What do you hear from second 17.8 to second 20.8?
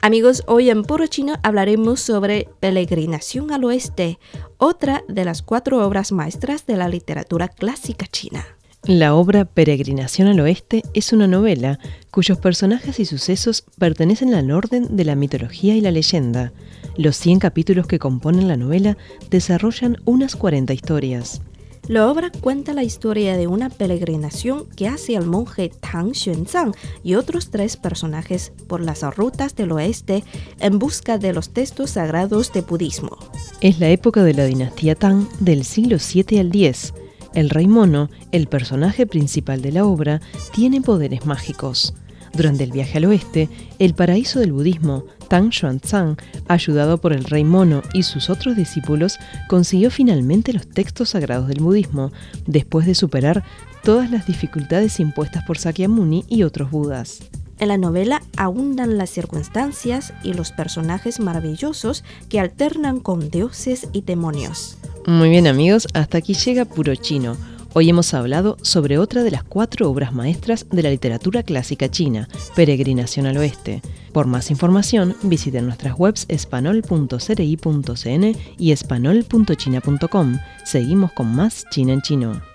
que componen la novela desarrollan unas 40